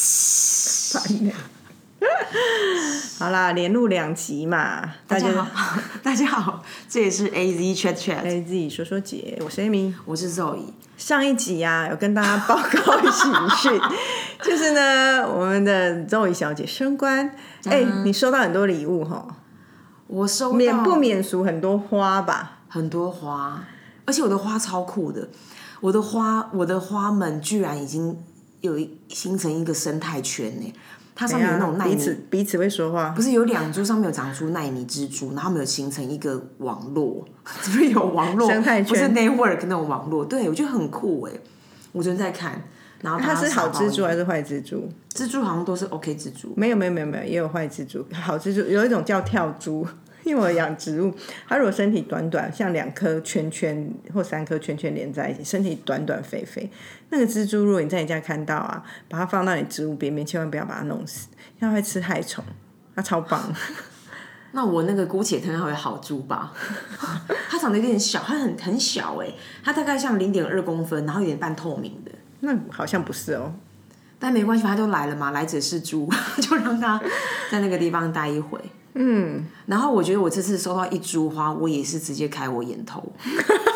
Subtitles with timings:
[0.00, 1.32] 烦呢。
[3.18, 10.66] 好啦，连录两集嘛，大家好， 大家好，这里是 A Z Chat Chat，来自己说说姐，我是 Amy，我是 Zoe。
[10.96, 13.80] 上一集啊，有跟大家报告喜讯，
[14.44, 17.34] 就是呢，我们的 Zoe 小姐升官，
[17.64, 19.26] 哎、你收到很多礼物哈，
[20.06, 22.58] 我收免不免俗很多花吧？
[22.68, 23.64] 很多花，
[24.04, 25.28] 而且我的花超酷的，
[25.80, 28.22] 我的花，我的花们居然已经
[28.60, 30.72] 有一形成一个生态圈呢。
[31.14, 37.26] 它上面有那种纳米彼此彼此会说话不，是有两株上面有长出纳米蜘蛛，然后它们有形成一个网络，
[37.60, 41.32] 是不是有网络生态圈不是 network 那种网络，对我觉得很酷哎。
[41.90, 42.62] 我昨天在看，
[43.00, 44.88] 然后它是好蜘蛛啊，还是坏蜘蛛？
[45.12, 49.84] 蜘蛛好像都是 OK 蜘蛛，没有没有没有没有，也有坏蜘蛛，好蜘蛛有一种叫跳蛛。
[50.24, 51.14] 因为我养植物，
[51.48, 56.70] 它如果身体短短，像两颗圈圈或三颗圈圈连在一起，身体短短肥肥，
[57.10, 61.28] 那个蜘蛛，如果你在你家看到啊，把它放到你植物边边，千万不要把它弄死，
[61.60, 62.44] 因为它会吃害虫，
[62.94, 63.52] 它超棒。
[64.52, 66.52] 那我那个姑且称它为好猪吧，
[67.48, 69.28] 它长得有点小，它很很小哎，
[69.62, 72.10] 它大概像零点二公分，然后有点半透明的。
[72.40, 73.52] 那好像不是哦，
[74.18, 76.08] 但没关系，它都来了嘛，来者是猪，
[76.40, 76.98] 就让它
[77.50, 78.58] 在那个地方待一回。
[79.00, 83.12] 嗯，然后我觉得我这次收到一株花，我也是直接开我眼头，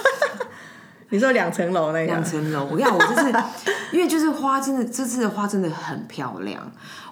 [1.11, 2.65] 你说两层楼那个，两层楼。
[2.65, 3.33] 我跟你讲，我这次
[3.93, 6.61] 因为就是花真的，这次的花真的很漂亮。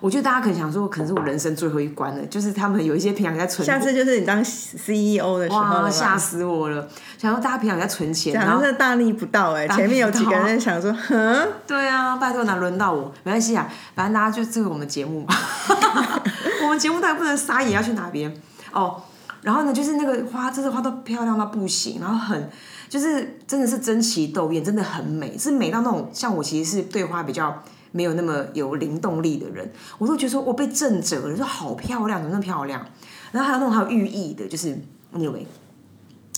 [0.00, 6.88] 我觉得大家可能想说，可能是我人生最后一关了，就是他们有一些平常在存，下次就是你当 CEO 的时候吓死我了！
[7.18, 13.12] 想说大家平常在存钱，然后是大逆不道哎、逆前面有几个人想说，哼，对啊，拜托哪轮到我？
[13.24, 15.34] 没关系啊，反正大家就这个我们节目嘛，
[15.68, 15.74] 我
[16.70, 18.34] 们节目当然不能撒野要去哪边
[18.72, 19.02] 哦。
[19.42, 22.50] 然后呢，就是那个花，真的花都漂亮到不行，然后很
[22.90, 32.84] 就是真的是争奇斗艳，真的很美，是美到那种像我其实是对花比较没有那么有灵动力的人，我都觉得说我被震折了，说好漂亮，怎么那么漂亮？
[33.32, 34.78] 然后还有那种还有寓意的，就是
[35.14, 35.46] anyway。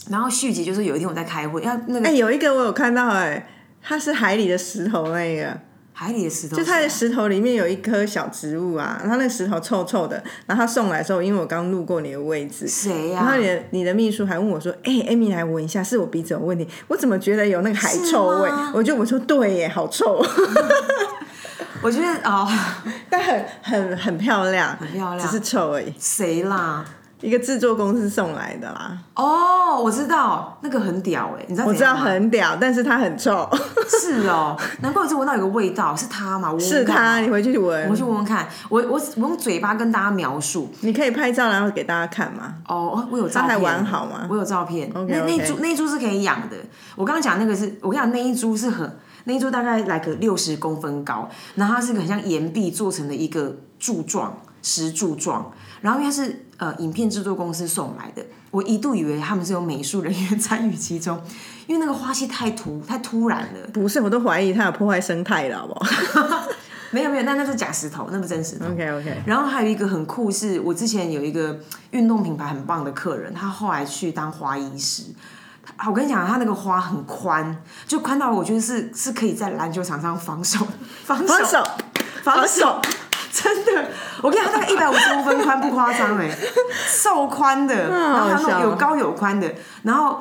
[0.09, 3.49] 然后续集就是有一天我在开会，要那个哎、有一个我有看到哎、
[3.82, 5.59] 它是海里的石头那个。
[5.92, 16.66] 海里的石头，就它的石头里面有一颗小植物啊，然后那个石头臭臭的，然后他送来的时候，因为我刚路过你的位置，谁呀、然后你的你的秘书还问我说：“哎、艾米来闻一下，是我鼻子有问题？
[16.88, 20.25] 我怎么觉得有那个海臭味是吗？”我就我说：“对耶，好臭，
[21.82, 22.48] 我觉得哦，
[23.10, 25.92] 但很很很漂亮，很漂亮只是臭而已。
[25.98, 26.84] 谁啦？
[27.22, 33.49] 一个制作公司送来的啦，哦，我知道那个很屌哎，你知道我知道很屌，但是它很臭，
[33.88, 36.53] 是哦， 难怪我这闻到有个味道，是它吗？
[36.53, 40.69] 我是它，你回去我闻，去闻闻看，我我我用嘴巴跟大家描述。
[40.81, 42.56] 你可以拍照然后给大家看吗。
[42.66, 44.27] 哦，我有照片，它还完好吗？
[44.28, 44.91] 我有照片。
[44.93, 46.56] 那那株那株是可以养的。
[46.97, 61.20] 我刚刚讲那个是，我跟你讲那一株是很那一株大概来个六十公分高，然后它是个很像岩壁做成的一个柱状石柱状，然后因为它是呃影片制作公司送来的，我一度以为他们是有美术人员参与其中，
[61.66, 63.69] 因为那个花期太突太突然了。
[63.75, 66.48] 不是，我都怀疑它有破坏生态了，好不好
[66.93, 68.66] 没有没有，那那是假石头，那不真石头。
[68.72, 71.59] OK OK，然后还有一个很酷是，我之前有一个
[71.91, 75.04] 运动品牌很棒的客人，他后来去当花艺师。
[75.87, 77.56] 我跟你讲，他那个花很宽，
[77.87, 80.66] 就宽到我觉得是是可以在篮球场上防守，
[81.04, 81.64] 防守，防守，
[82.22, 82.82] 防守，
[83.32, 83.88] 真的。
[84.22, 86.31] 我跟你讲，他大概一百五十公分宽，不夸张哎，
[86.87, 90.19] 瘦宽的，然后还有那种有高有宽的，然后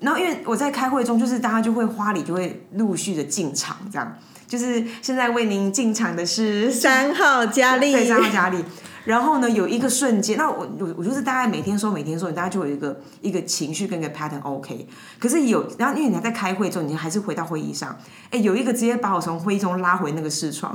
[0.00, 4.16] 然后因为我在开会中，就是大家就会花里就会陆续的进场，这样。
[4.46, 8.64] 就是现在为您进场的是 三号佳丽，对，三号佳丽。
[9.04, 14.88] 然后呢，有一个瞬间，那我我我就是大概每天说每天说，你大家就有一个一个情绪跟一个 pattern OK。
[15.18, 17.94] 可是有，然后因为你还在开会中，你还是回到会议上，
[18.30, 20.74] 哎，有一个直接把我从会议中拉回那个视窗，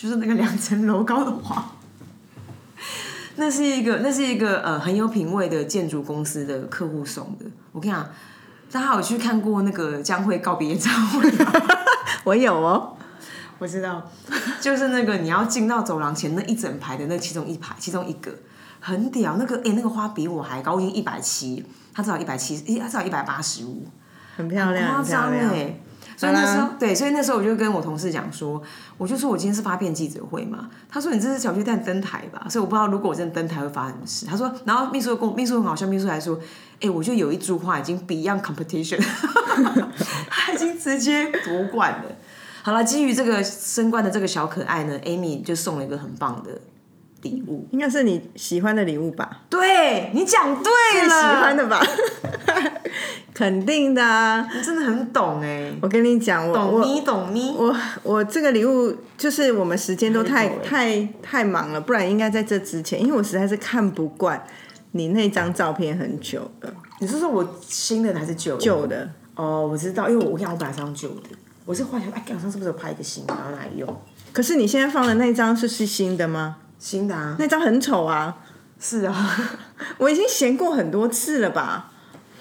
[0.00, 1.72] 就是那个两层楼高的花。
[3.36, 7.44] 那是一个，那是一个呃很有品位的建筑公司的客户送的。
[7.72, 8.08] 我跟你讲，
[8.72, 11.52] 大家有去看过那个将会告别演唱会吗？
[12.24, 12.96] 我有哦，
[13.58, 14.10] 我知道，
[14.58, 18.32] 就是那个你要进到走廊前那一整排的那其中一排，其中一个
[18.80, 19.36] 很屌。
[19.36, 21.62] 那个哎、那个花比我还高，我已经一百七，
[21.92, 23.86] 他至少一百七，诶，它至少一百八十五，
[24.36, 25.70] 很漂亮，夸张哎、亮。
[26.20, 28.62] 所以那时候对，所以那时候我就跟我同事讲说，
[28.98, 34.26] 我就说我今天是发片记者会嘛，他说你这是小巨蛋登台吧，所以我不知道如果我真的登台会发生什么事。
[34.26, 36.38] 他说，然后秘书跟我秘书很好笑，秘书还说，
[36.82, 39.02] 哎、我觉得有一株花已经 beyond competition，
[40.28, 42.14] 他已经直接夺冠了。
[42.62, 46.60] 好了，基于这个升官的这个小可爱呢，Amy 就送了一个很棒的
[47.22, 47.66] 礼物。
[47.72, 49.42] 应该是你喜欢的礼物吧？
[49.48, 51.80] 对你讲对了喜欢，的吧？
[53.32, 54.46] 肯定的啊！
[54.54, 57.54] 你真的很懂哎，我跟你讲，我我懂你懂你。
[57.56, 64.44] 我我这个礼物就是我们时间都太太太太忙了，不然应该在这之前，因为我实在是看不惯
[64.92, 68.60] 你那张照片很久了，你是说我新的还是旧的？
[68.60, 69.10] 旧的。
[69.36, 71.30] 哦，我知道，因为我我想我本来是用旧的，
[71.64, 73.88] 我是幻想，哎，我上是不是有拍一个新的，然后拿来用
[74.32, 76.56] 可是你现在放的那张是是新的吗？
[76.80, 77.36] 新的啊？
[77.38, 78.34] 那张很丑啊，
[78.80, 79.14] 是啊，
[79.98, 81.92] 我已经嫌过很多次了吧。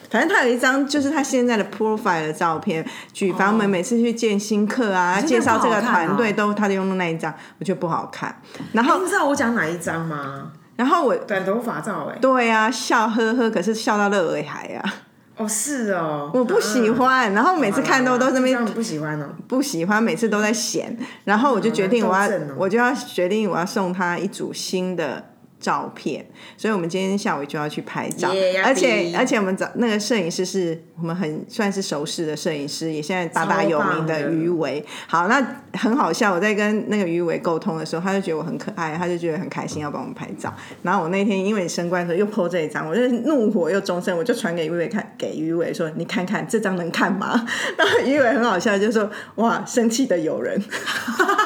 [0.10, 2.84] 反正他有一张就是他现在的 profile 的照片，
[3.14, 8.42] 举房门每次去见新客啊，介绍这个团队都他就用的那一张，我觉得不好看。
[8.72, 10.52] 然后你知道我讲哪一张吗？
[10.76, 14.94] 然后我短头发照哎、对啊笑呵呵，可是笑到乐而海啊，
[15.40, 17.34] 哦是哦，我不喜欢。
[17.34, 19.30] 然后每次看都都这边这样你不喜欢哦。
[19.48, 25.29] 不喜欢，每次都在嫌，然后我就决定我要我就要决定我要送他一组新的
[25.60, 26.26] 照片，
[26.58, 34.86] 所以我们今天下午就要去拍照 Yeah，而且而且我们找那个摄影师是我们很算是熟识的摄影师，也现在大大有名的超棒的于伟。
[35.08, 40.54] 好，那很好笑，我在跟那个于伟沟通的时候，他就觉得我很可爱，他就觉得很开心要帮我们拍照。
[40.82, 47.46] 然后我那天因为升官的时候又 po 这一张，我就怒火又中生，我就传给于伟看，给于伟说你看看这张能看吗？
[47.78, 50.62] 然后于伟很好笑，就说哇生气的友人。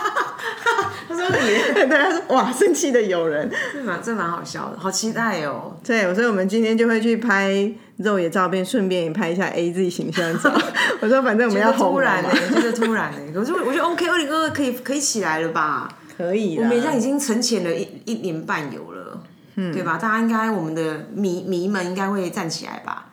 [1.28, 3.50] 他说你， 对，他说哇，生气的友人。
[3.74, 5.76] 这蛮这蛮好笑的，好期待哦。
[5.84, 10.54] 对，所以我们今天就会去拍肉野照片，顺便也拍一下 A Z 形象照。
[11.02, 13.32] 我说反正我们要红突然呢、欸，就是突然呢、欸。
[13.34, 15.90] 可是我觉得 OK，二零二二可以可以起来了吧？
[16.18, 19.24] 可以我们现在已经沉潜了一一年半有了，
[19.56, 19.98] 嗯对吧？
[19.98, 23.10] 大家应该我们的迷迷们应该会站起来吧？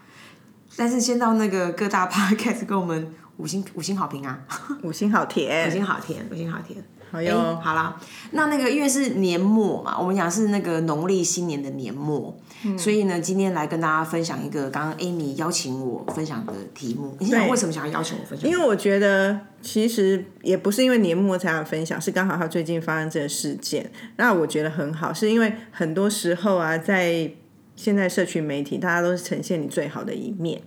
[0.76, 4.38] 但是先到那个各大 podcast 给我们五星五星好评啊，
[4.82, 6.82] 五星好甜五，星好甜，五星好甜。
[7.10, 7.60] 哎、好哟。
[7.62, 7.96] 好啦，
[8.32, 17.16] 那那个因为是年末嘛，我们讲是那个农历新年的年末，嗯所以呢，今天来跟大家分享一个刚刚 Amy 邀请我分享的题目。
[17.18, 18.50] 你想对为什么想要邀请我分享？
[18.50, 27.30] 因为我觉得其实也不是因为年末才要分享，是刚好他最近发生这个事件，那我觉得很好，是因为很多时候啊，在
[27.76, 30.60] 现在社群媒体，大家都是呈现你最好的一面，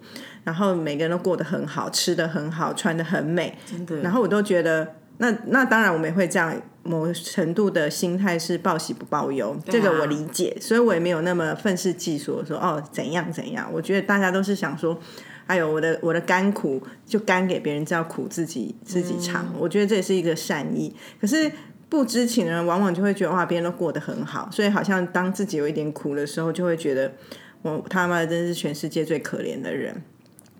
[0.43, 13.69] 然后每个人都过得很好，吃的很好，穿的很美，真的，然后我都觉得，那那当然我们也会这样，某程度的心态是报喜不报忧，这个我理解，所以我也没有那么愤世嫉俗说哦怎样怎样。
[13.71, 14.99] 我觉得大家都是想说，
[15.45, 20.93] 哎呦我的我的甘苦就甘给别人知道苦自己自己尝，我觉得这也是一个善意。
[21.21, 21.49] 可是
[21.87, 27.13] 不知情的人往往就会觉得哇别人都过得很好，所以好像当自己有一点苦的时候，就会觉得
[27.61, 30.01] 我他妈真是全世界最可怜的人。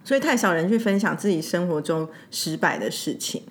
[0.06, 3.42] 所以太少人去分享自己生活中失败的事情。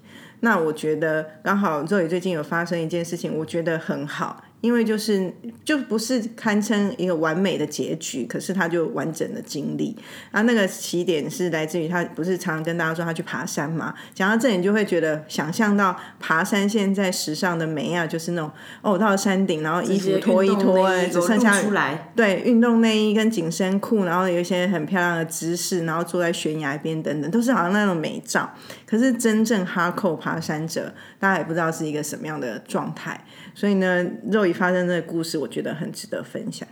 [0.45, 5.31] 那我觉得刚好周宇最近有发生一件事情，我觉得很好，因为就是
[5.65, 9.95] 就不是堪称一个完美的结局，可是他就完整的经历。
[10.31, 13.93] 啊，那个起点是来自于他不是常常跟大家说他去爬山嘛？
[14.15, 18.51] 讲到这里，你就会觉得想象到爬山现在时尚的美啊，就是那种
[18.83, 28.49] 哦到了山顶，然后衣服脱一脱，哎只剩下出来，对，运动内衣跟紧身裤，然后有一些很漂亮的姿势，然后坐在悬崖边等等，都是好像那种美照。
[28.87, 33.19] 可是真正哈扣爬山者，大家也不知道是一个什么样的状态。
[33.55, 36.67] 所以呢，肉已发生这个故事，我觉得很值得分享。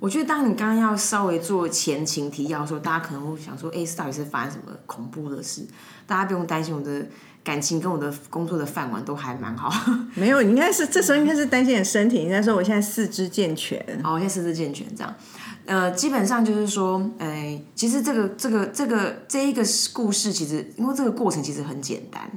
[0.00, 5.66] 我觉得当你刚刚要稍微做前情提要的时候，大家可能会想说，哎、到底是发生什么恐怖的事？
[6.06, 7.06] 大家不用担心，我的
[7.42, 9.72] 感情跟我的工作的饭碗都还蛮好。
[10.14, 13.82] 没有，你应该是这时候应该是担心你的身体，应该说我现在四肢健全。
[14.02, 15.14] 好，现在四肢健全这样。
[15.64, 19.62] 呃，基本上就是说，哎、其实这个这个这个这一个
[19.94, 22.30] 故事，其实因为这个过程其实很简单，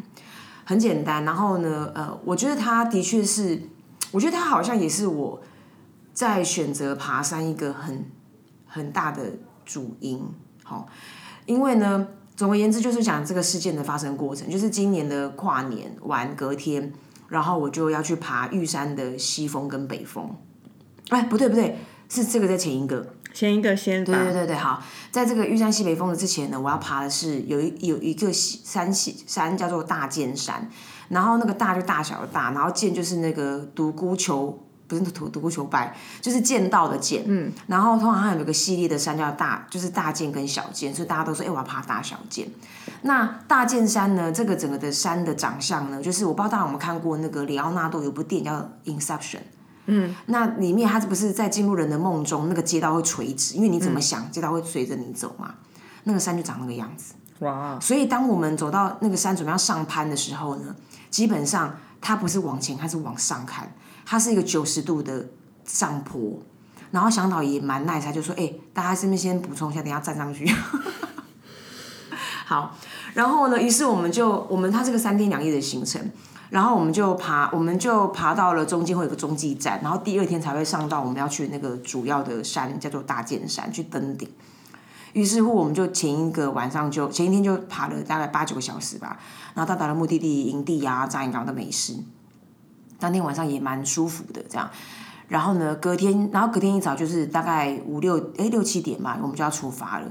[0.67, 1.23] 很简单。
[1.23, 3.61] 然后呢，呃，我觉得他的确是，
[4.11, 5.41] 我觉得他好像也是我
[6.13, 8.03] 在选择爬山一个很
[8.65, 9.31] 很大的
[9.63, 10.21] 主因。
[10.63, 10.85] 好，
[11.45, 16.91] 因为呢，总而言之就是讲这个事件的发生过程，就是今年的跨年完隔天，
[17.29, 20.35] 然后我就要去爬玉山的西峰跟北峰。
[21.07, 21.77] 哎，不对不对，
[22.09, 23.13] 是这个在前一个。
[23.37, 30.67] 前一个先对吧，对对对，好，在这个玉山西北峰的之前呢，我要爬的是有一有一个山西山叫做大剑山，
[31.09, 42.47] 然后那个大就大小的大，然后剑就是那个独孤求不是独独孤求败，就是剑道的剑，嗯，然后通常它有一个系列的山叫大，就是大剑跟小剑，所以大家都说，哎、我要爬大小剑。
[43.03, 48.53] 那大剑山呢，这个整个的山的长相呢，就是我不知道大家有没有看过那个里奥纳多有部电影叫
[48.85, 49.37] 《Inception》。
[50.27, 55.55] 那里面他不是在进入人的梦中，那个街道会垂直，因为你怎么想，街道会随着你走嘛。
[56.03, 57.13] 那个山就长那个样子。
[57.39, 60.75] 哇，所以当我们走到那个山准备要上攀的时候呢，
[61.09, 63.73] 基本上它不是往前它，是往上看，
[64.05, 65.27] 它是一个九十度的
[65.65, 66.39] 上坡，
[66.91, 70.45] 然后向导也蛮 nice，他就说：“哎、大家这边先补充一下，等一下站上去。”
[72.47, 72.73] 好，
[73.13, 76.01] 然后呢，于是我们就我们它这个三天两夜的行程，
[76.49, 84.29] 然后我们就爬，我们就爬到了中间会有个中继站，然后第二天才会上到我们要去那个主要的山，叫做大剑山去登顶。
[85.11, 89.19] 于是乎，我们就前一个晚上就前一天就爬了大概八九个小时吧，
[89.53, 91.95] 然后到达了目的地营地啊、扎营港都没事。
[92.97, 94.69] 当天晚上也蛮舒服的，这样。
[95.27, 100.07] 然后呢，隔天，然后隔天一早就是大概五六哎六七点吧，我们就要出发了。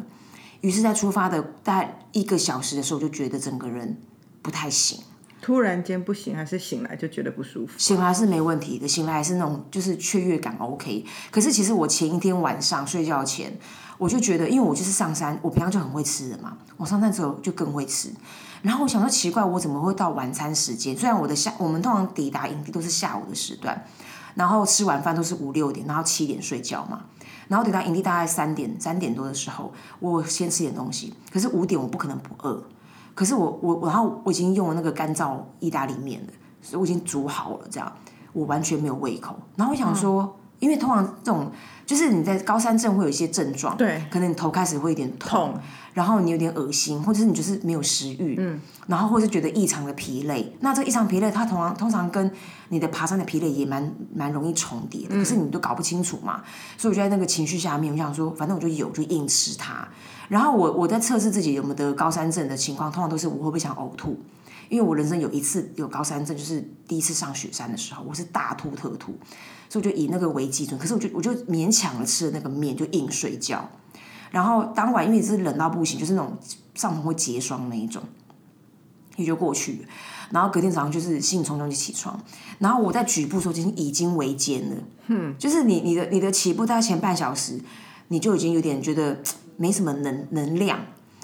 [0.67, 4.03] 于是，在出发的大概一个小时的时候，我就觉得整个人
[4.43, 4.99] 不太行。
[5.41, 7.73] 突然间不行，还是醒来就觉得不舒服。
[7.79, 11.05] 醒来是没问题的，醒来还是那种就是雀跃感 OK。
[11.31, 13.57] 可是其实我前一天晚上睡觉前，
[13.97, 18.11] 我就觉得，因为我就是上山，我平常就很会吃的嘛，我上山之后就更会吃。
[18.63, 20.97] 然后我想说奇怪，我怎么会到晚餐时间？
[20.99, 23.87] 虽然我的下我们通常抵达营地都是下午的时段，
[24.35, 27.05] 然后吃完饭都是五六点，然后七点睡觉嘛。
[27.49, 31.15] 然后等到营地大概三点三点多的时候，我先吃点东西。
[31.33, 32.63] 可是五点我不可能不饿。
[33.15, 37.91] 可是我我然后我已经用了那个干燥意大利面了，所以我已经煮好了，这样
[38.33, 39.35] 我完全没有胃口。
[39.57, 40.37] 然后我想说，
[40.67, 41.53] 因为通常这种
[41.87, 45.61] 就是你在高山症会有一些症状，对，可能你头开始会有点痛，痛
[45.95, 50.53] 然后你有点恶心，或者是你就是没有食欲，嗯，然后或是觉得异常的疲累。
[50.59, 52.29] 那这个异常疲累，它通常通常跟
[52.71, 56.43] 你的爬山的疲累也蛮蛮容易重叠的，可是你都搞不清楚嘛。
[56.77, 59.87] 所以我就在那个情绪下面，我想说，反正我就有就硬吃它。
[60.29, 64.19] 然后我我在测试自己有没有得高山症的情况，通常都是我会不会想呕吐。
[64.69, 69.17] 因为我人生有一次有高山症，就是第一次上雪山的时候，我是大吐特吐，
[69.69, 70.79] 所以我就以那个为基准。
[70.79, 73.69] 可是我就我就勉强的吃了那个面，就硬睡觉。
[74.31, 76.37] 然后当晚因为是冷到不行，就是那种
[76.75, 78.03] 上头会结霜那一种，
[79.17, 79.79] 也就过去了。
[80.31, 82.21] 然后隔天早上就是兴冲冲就起床，
[82.59, 87.61] 然后我在举步的时候已经已经围肩了，嗯，就是你你的你的起步大概前半小时，
[88.09, 89.21] 你就已经有点觉得
[89.57, 90.81] 没什么能能量，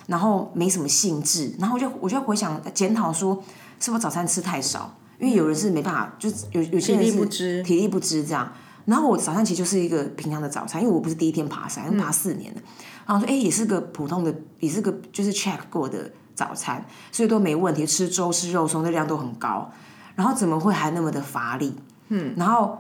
[0.07, 3.43] 然后没什么兴致，然后我就我就回想检讨说，
[3.81, 4.97] 是不是早餐吃太少？
[5.23, 8.53] 因为有人是没办法，就是有有些人体是力不支体力不支这样。
[8.87, 12.61] 然后我早上其实就是一个平常的早餐，因为我不是第一天爬山，爬四年了。
[13.07, 19.71] 然后说，哎，也是个普通的，也是个就是 check 过的早餐，所以都没问题，吃粥吃肉松的量都很高。
[20.17, 21.73] 然后怎么会还那么的乏力？
[22.09, 22.77] 嗯，然后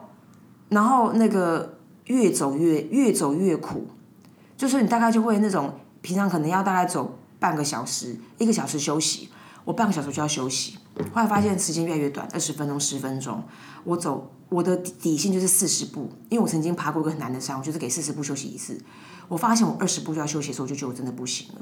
[0.68, 3.86] 然后那个越走越越走越苦，
[4.56, 9.28] 就是你大概就会那种平常可能要大概走半个小时，一个小时休息，
[9.64, 10.78] 我半个小时就要休息。
[11.12, 13.42] 后来发现时间越来越短，二十分钟、十分钟，
[13.84, 18.78] 我走我的底线就是四十步，因为我曾经爬过一个很难的山，我就是给四十步休息一次。
[19.28, 21.60] 我发现我二十步就要休息的时候，我就觉得我真的不行了。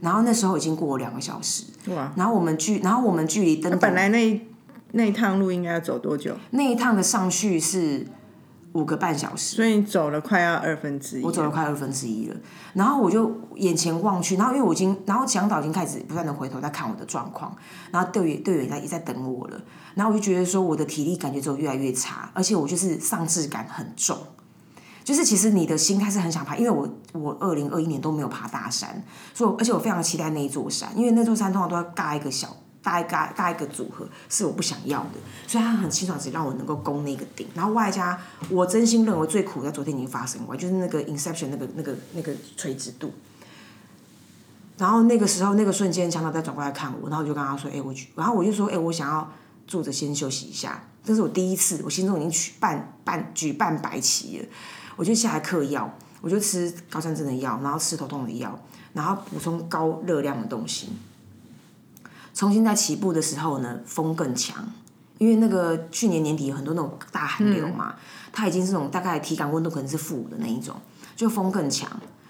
[0.00, 2.12] 然后那时候已经过了两个小时，哇！
[2.16, 4.40] 然后我们距，然后我们距离登本来那一
[4.92, 6.36] 那一趟路应该要走多久？
[6.50, 8.06] 那一趟的上去是
[8.72, 11.24] 五个半小时，所以你走了快要二分之一。
[11.24, 12.36] 我走了快二分之一了，
[12.74, 17.56] 然后我就眼前望去，然后因为我已经，然后向导已经开始不断的回头在看我的状况，
[17.90, 19.60] 然后队员队员在也在等我了，
[19.94, 24.16] 然后我就觉得说我的体力感觉只有越来越差，而且我就是丧志感很重，
[25.02, 29.02] 就是其实你的心态是很想爬，因为我我二零二一年都没有爬大山，
[29.34, 32.56] 所以而且我非常期待那一座山，因为那座山通常都要尬一个小。
[32.82, 38.18] 搭一搭搭一个组合是我不想要的，所以他很清爽，只让我能够攻那个顶，然后外加
[38.48, 43.12] 我真心认为最苦在昨天已经发生过，就是那个 Inception 那个那个那个垂直度。
[44.78, 49.30] 然后那个时候那个瞬间，强导再转过来看我，然后我就跟他说：“哎、我去。”然后我就说：“哎、我想要
[49.66, 54.46] 坐着先休息一下。”这是我第一次，我心中已经举半半举半白旗了。
[54.96, 58.58] 我就下来嗑药，我就吃高山症的药，然后吃头痛的药，
[58.94, 60.88] 然后补充高热量的东西。
[62.40, 64.66] 重新在起步的时候呢，风更强，
[65.18, 67.96] 因为那个去年年底有很多那种大寒流嘛，
[68.32, 70.74] 它已经是种大概体感温度可能是负五的那一种，
[71.14, 71.86] 就风更强。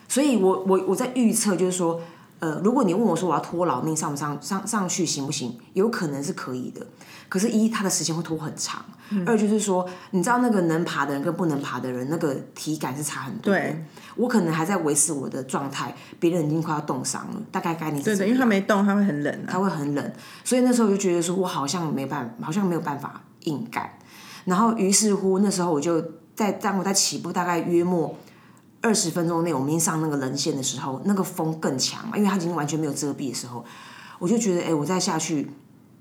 [0.08, 2.00] 所以我我我在预测就是说，
[2.40, 5.56] 呃，如果你问我说我要拖老命上不上上上去行不行？
[5.74, 6.84] 有可能是可以的，
[7.28, 8.82] 可是一它的时间会拖很长，
[9.26, 13.60] 二就是说，你知道那个能爬的人跟不能爬的人，那个体感是差很多的。
[13.60, 13.84] 对
[14.16, 19.46] 我可能还在维持我的状态，别人已经快要冻伤了，大概概念是对的，因为这样它没动，他会很冷啊。
[19.46, 23.88] 它会很冷，所以那时候我就觉得说，我好像没办法，好像没有办法硬干。
[24.46, 26.02] 然后于是乎，那时候我就
[26.34, 28.16] 在当我在起步大概约莫
[28.82, 33.64] 二十分钟内，我们已经上那个人线的时候，那个风更强嘛，因为它已经完全没有遮蔽的时候，
[34.18, 35.50] 我就觉得，哎、我再下去，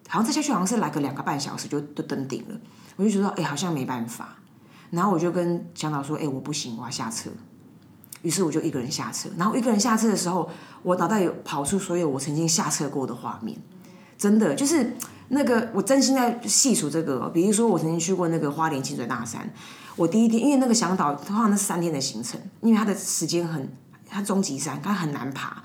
[0.08, 2.56] 好像再下去好像是来个两个半小时就就登顶了，
[2.96, 4.38] 我就觉得，哎、好像没办法。
[4.92, 7.30] 然后我就跟向导说，哎、我不行，我要下车。
[8.22, 10.50] 于是我就一个人下车，然后一个人下车的时候，
[10.84, 13.58] 我脑袋有跑出所有我曾经下车过的画面，
[14.18, 14.94] 真的就是
[15.30, 19.50] 那个我真心在细数这个，比如说我曾经去过那个花莲清水大山，
[20.00, 23.70] 我第一天因为那个向导通常那是三天的行程，因为它的时间很，
[24.08, 25.62] 它终极山它很难爬，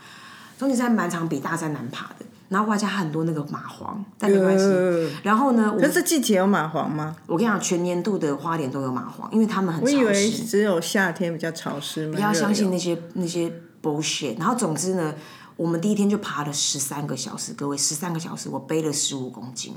[0.59, 2.26] 终极山蛮长，比大山难爬的。
[2.49, 4.64] 然后外加很多那个蚂蟥，但没关系。
[4.64, 7.14] 呃然后呢，我可是这季节有蚂蟥吗？
[7.26, 10.45] 我跟你讲，全年度的花莲都有蚂蟥，因为他们很潮我以为湿。
[10.45, 14.37] 只有夏天比较潮湿，不不要相信那些那些 bullshit。
[14.38, 15.14] 然后总之呢，
[15.57, 19.75] 我们第一天就爬了十三个小时，各位十三个小时，我背了十五公斤。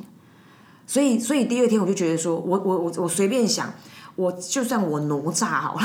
[0.85, 3.73] 所以，所以第二天我就觉得说，我我我我随便想，
[4.17, 5.81] 我就算我哪吒好了，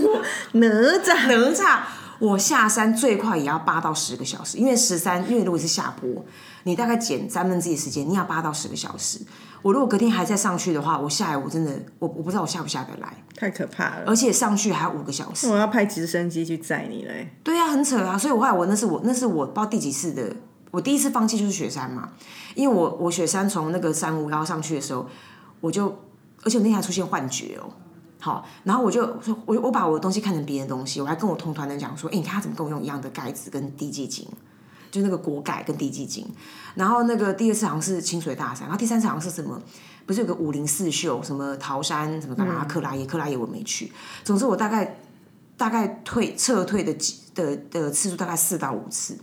[0.58, 1.28] 哪吒。
[1.28, 1.78] 哪吒，
[2.18, 6.24] 我下山最快也要八到十个小时，因为十三，因为如果是下坡，
[6.64, 9.20] 你大概减三分之一的时间，你要八到十个小时。
[9.60, 14.04] 我如果隔天还在上去的话，我下来我真的，我我不知道我下不下得来，太可怕了！
[14.06, 15.48] 而且上去还要五个小时。
[15.48, 17.30] 我要派直升机去载你嘞。
[17.44, 18.16] 对呀、很扯啊！
[18.16, 20.34] 所以我后来我那是我那是我不知道第几次的，
[20.70, 22.08] 我第一次放弃就是雪山嘛，
[22.54, 25.06] 因为我我雪山从那个山屋然后上去的时候，
[25.60, 25.94] 我就
[26.46, 27.68] 而且我那天还出现幻觉哦，
[28.20, 29.02] 好，然后我就
[29.44, 34.26] 我我把我的东西看成别人的东西，我还跟我同团的讲说，哎、你看他怎么跟我用一样的盖子跟低剂精，
[34.90, 36.24] 就那个锅盖跟低剂精，
[36.76, 39.60] 然后那个第二次好像是清水大山，然后第三次好像是什么？
[40.06, 42.64] 不是有个五林四秀，什么桃山，什么干嘛？
[42.64, 43.92] 克拉耶，克拉耶我没去。
[44.22, 45.00] 总之我大概
[45.56, 49.18] 大概退撤退的几的的次数大概四到五次。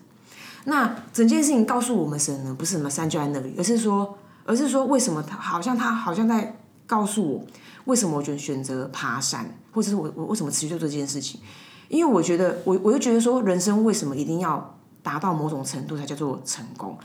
[0.66, 2.54] 那整件事情告诉我们什么呢？
[2.54, 6.58] 不是什么山就在那里，而是说，而是说为什么他好像他好像在
[6.94, 7.46] 告诉我，
[7.86, 11.42] 为什么我选选择爬山，或者是我我为什么持续做这件事情？
[11.90, 16.96] 因为我觉得我我就觉得说，人生为什么一定要达到某种程度才叫做成功？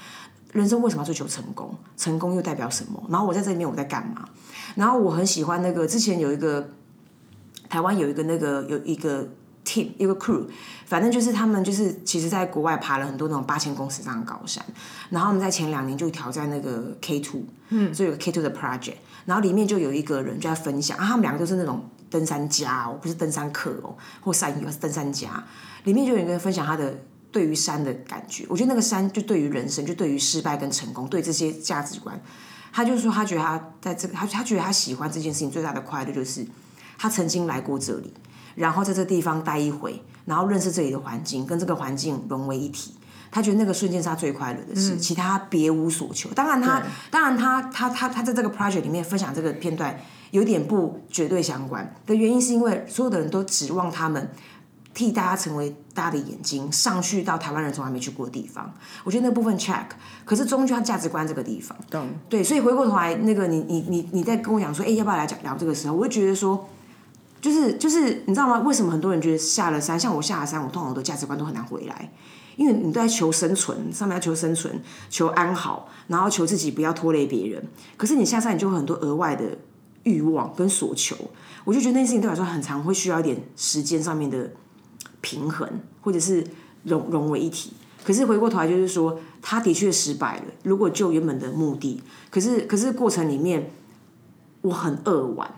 [0.53, 1.75] 人生为什么要追求成功？
[1.97, 3.03] 成功又代表什么？
[3.09, 4.29] 然后我在这里面我在干嘛？
[4.75, 6.69] 然后我很喜欢那个之前有一个
[7.71, 9.27] 台湾有一个那个有一个
[9.65, 10.45] team 一个 crew，
[10.87, 14.65] 反正就是他们就是其实在国外爬了很多那种八千公尺上的高山，
[15.11, 18.97] 然后他们在前两年就挑战那个 K two，嗯，所以有个 K two 的 project，
[19.29, 25.45] 然后里面就有一个人就在分享，啊，他们两个都是那种登山家哦，不是登山客哦，或山友，是登山家，
[25.85, 26.99] 里面就有一个人分享他的。
[27.31, 32.19] 对于山的感觉，我觉得那个山就对于人生，就对于失败跟成功，对这些价值观，
[32.73, 36.47] 他就说他觉得他在这个，他他觉得他喜欢这件事情最大的快乐就是
[36.97, 38.15] 他曾经来过这里，
[38.55, 42.95] 然后在这地方待一回，然后认识这里的环境，跟这个环境融为一体。
[43.31, 46.29] 他觉得那个瞬间是他最快乐的事，其他别无所求。
[46.31, 49.99] 当然他，当然他，他他他在这个 project 里面分享这个片段，
[50.31, 54.31] 有点不绝对相关的原因，是因为所有的人都指望他们
[54.95, 58.73] 替大家成为大家的眼睛，上去到台湾人从来没去过的地方。
[59.05, 59.85] 我觉得那部分 check，
[60.25, 62.09] 可是终究他价值观这个地方，懂？
[62.29, 66.69] 对，所以回过头来，那个你你你你在跟我讲说，哎、要不要来讲聊这个时候，我就觉得说，
[67.41, 68.59] 就是就是你知道吗？
[68.61, 72.11] 为什么很多人觉得下了山，像我下了山，我通常我的价值观都很难回来，
[72.59, 77.63] 因为你都在求生存，上面要求生存，求安好，然后求自己不要拖累别人。
[77.97, 79.45] 可是你下山，你就会很多额外的
[80.03, 81.17] 欲望跟所求，
[81.65, 84.51] 我就觉得那件事情对我来说很常会需要一点时间上面的
[85.21, 86.45] 平衡，或者是
[86.83, 87.73] 融融为一体。
[88.05, 90.43] 可是回过头来就是说，他的确失败了。
[90.65, 93.71] 如果就原本的目的，可是可是过程里面，
[94.63, 95.49] 我很扼腕。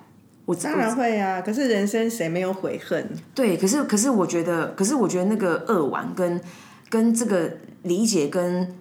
[0.45, 3.09] 我当然会啊，可是人生谁没有悔恨？
[3.35, 6.41] 对，可是可是我觉得，可是我觉得那个扼腕跟
[6.90, 8.76] 跟这个理解跟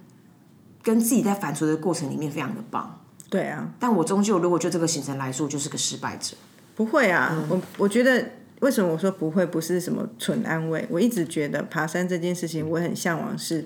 [0.83, 2.99] 跟自己在反刍的过程里面非常的棒。
[3.29, 6.35] 对啊，但我终究如果就这个行程来说，就是个失败者。
[6.75, 10.87] 不会啊，我我觉得为什么我说不会，不是什么纯安慰。
[10.89, 13.65] 我一直觉得爬山这件事情，我很向往是，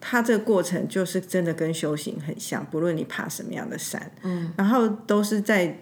[0.00, 5.78] 它这个过程就是真的跟修行很像，不论你爬什么样的山，嗯，然后都是在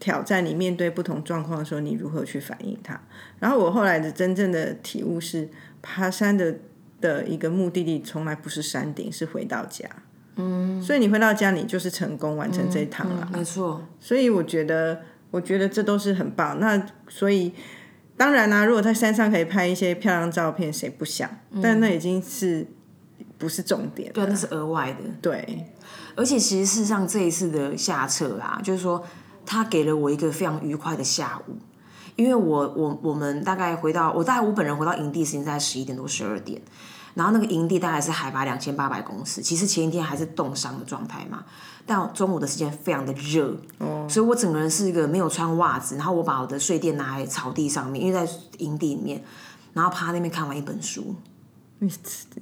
[0.00, 3.00] 挑战你面对不同状况的时候，你如何去反应它。
[3.38, 5.48] 然后我后来的真正的体悟是，
[5.86, 6.56] 爬山的
[7.00, 9.88] 的一个目的地从来不是山顶，是回到家。
[10.34, 13.28] 嗯，所以你回到家，你就是成功完成这一趟了。
[13.32, 16.58] 没错，所以我觉得，我觉得这都是很棒。
[16.60, 17.52] 那所以
[18.16, 21.30] 当然啦、如果在山上可以拍一些漂亮照片，谁不想？
[21.62, 22.66] 但那已经是
[23.38, 24.12] 不是重点？
[24.12, 24.98] 对啊，那是额外的。
[25.22, 25.66] 对，
[26.16, 29.02] 而且其实事实上这一次的下撤啊，就是说
[29.46, 31.56] 他给了我一个非常愉快的下午，
[32.16, 36.60] 因为我我我们大概回到我大概我本人回到营地时间在十一点多十二点，
[37.14, 41.44] 然后那个营地大概是海拔两千八百公尺，其实前一天还是冻伤的状态嘛，
[41.84, 49.22] 但中午的时间非常的热，哦所以我整个人是一个没有穿袜子，然后我把我的睡垫拿在草地上面，因为在营地里面，
[49.74, 51.14] 然后趴那边看完一本书，
[51.78, 51.92] 你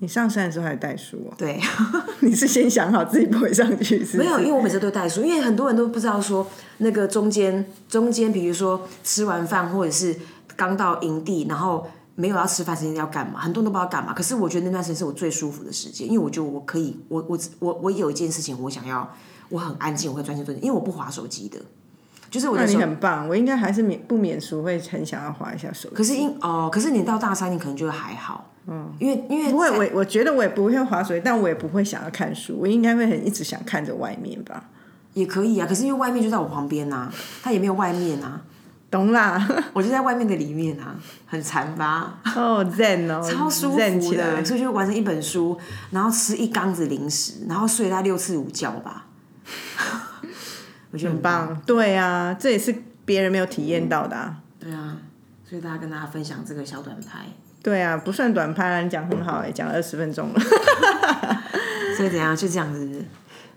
[0.01, 1.35] 你上山的时候还带书哦？
[1.37, 1.61] 对。
[2.21, 6.47] 你是先想好自己不会上去，是不是没有，因为我每次都带书，因为很多人都不知道说
[6.79, 10.17] 那个中间中间，比如说吃完饭或者是
[10.57, 14.15] 刚到营地，然后没有要吃饭时间要干嘛，很多人都不知道干嘛。
[14.15, 19.13] 可是我觉得那段时间是我最舒服的时间，因为我觉得我可以，我我我我有一件事情我想要，
[19.49, 21.59] 我很安静，我会专心做，因为我不划手机的，
[22.31, 22.87] 就是我那你的手。
[22.87, 25.95] 很棒，我应该还是免不免俗会很想要划一下手机。
[25.97, 34.65] 可是因哦，可是你到大三，你可能就会还好，嗯，因为因为不会，我我觉得我也不会划手机，但我也不会想要看书，我应该会很一直想看着外面吧。
[35.13, 35.67] 也可以啊。
[35.67, 38.41] 可是因为外面就在我旁边呐、它也没有外面啊，
[38.91, 40.97] 懂啦， 我就在外面的里面啊，
[41.27, 42.19] 很馋吧。
[42.35, 43.79] 哦，zen 哦， 超舒服
[44.15, 44.45] 的，。
[44.45, 45.59] 所以就完成一本书，
[45.91, 49.07] 然后吃一缸子零食，然后睡他六次午觉吧。
[50.91, 52.75] 我觉得很很棒，对啊，这也是
[53.05, 54.39] 别人没有体验到的、啊。
[54.59, 54.97] 对啊，
[55.45, 57.27] 所以大家跟大家分享这个小短拍。
[57.65, 60.41] 对啊，不算短拍啦，你讲很好哎、讲了二十分钟了。
[61.97, 62.37] 所以怎样？
[62.37, 63.03] 就这样子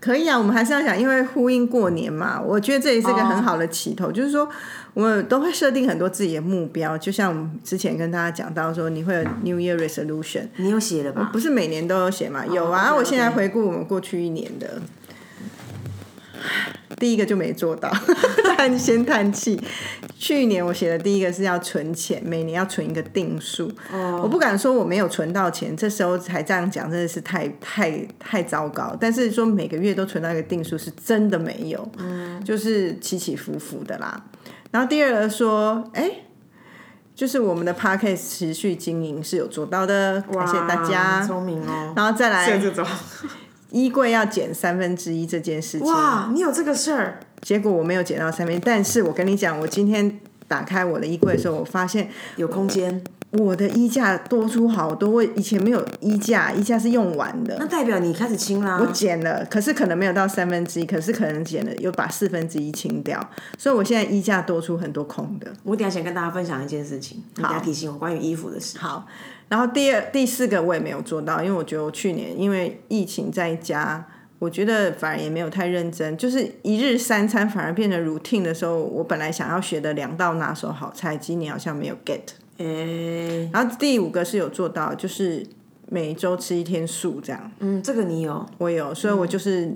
[0.00, 4.10] 可以啊，我们还是要讲，因为呼应过年嘛，我觉得这也是一个很好的起头。
[4.10, 4.48] 就是说，
[4.94, 11.28] 我们都会设定很多自己的目标，就像我们之前跟大家讲到说，你会有 New Year Resolution，你有写了吧？
[11.30, 12.46] 不是每年都有写嘛？
[12.46, 14.80] 有啊我现在回顾我们过去一年的，
[16.96, 17.92] 第一个就没做到，
[18.56, 19.60] 但 先叹气。
[20.18, 23.70] 去年我写的第一个是要存钱，每年要存一个定数。
[23.92, 28.96] 哦我不敢说我没有存到钱，这时候才这样讲，真的是太太太糟糕。
[29.00, 34.24] 但是说每个月都存到一个定数，是真的没有，嗯，就是起起伏伏的啦。
[34.72, 36.10] 然后第二个说，哎、
[37.14, 41.24] 就是我们的 p a c k a g e 持续经营是有做到的，感谢大家。
[41.24, 41.92] 聪明哦。
[41.94, 42.84] 然后再来这种
[43.70, 47.20] 衣柜要减三分之一这件事情，哇，你有这个事儿？
[47.40, 57.66] 结果我没有减到三分，但是我跟你讲，我今天打开我的衣柜的时候，我发现有空间，我的衣架多出好多，我以前没有衣架，衣架是用完的那。
[57.66, 58.78] 代表你开始清啦。
[58.80, 63.20] 我减了，可是可能没有到三分之一，可是可能减了，又把四分之一清掉，
[63.56, 65.52] 所以我现在衣架多出很多空的。
[65.62, 68.78] 我等下想跟大家分享一件事情，你等下提醒我关于衣服的事。
[68.78, 69.06] 好，
[69.48, 74.06] 然后第二、第四个我也没有做到，因为我觉得我去年因为疫情在家，
[74.38, 82.20] 我觉得反而也没有太认真，就是一日三餐反而变成 routine 的时候，我本来想要学的两道拿手好菜，今年好像没有 get。
[82.58, 85.46] 诶、然后第五个是有做到，就是
[85.88, 89.72] 每周吃一天素这样，嗯，这个你有，我有，所以我就是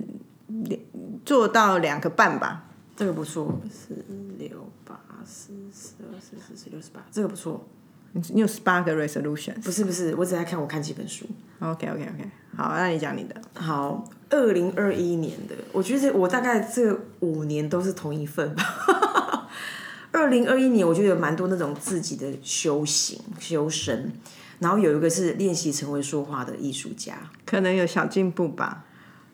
[0.65, 0.79] 两
[1.25, 2.65] 做到两个半吧。
[2.95, 4.05] 这个不错，四
[4.37, 7.65] 六八四十二四四十六十八，这个不错。
[8.13, 9.53] 你你有十八个 resolution。
[9.61, 11.25] 不是不是，我只在看我看几本书。
[11.59, 13.35] OK OK OK，好，那你讲你的。
[13.53, 19.49] 好，二零二一年的，我觉得我大概这五年都是同一份吧。
[20.11, 24.13] 二零二一年，我觉得有蛮多那种自己的修行、修身，
[24.59, 28.85] 然后有一个是练习成为说话的艺术家，可能有小进步吧，